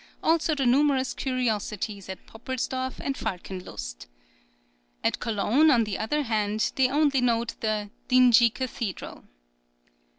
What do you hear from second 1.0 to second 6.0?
curiosities at Poppelsdorf and Falkenlust. At Cologne, on the